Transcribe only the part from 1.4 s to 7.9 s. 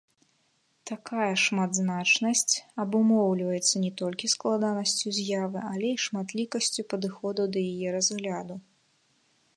шматзначнасць абумоўліваецца не толькі складанасцю з'явы, але і шматлікасцю падыходаў да яе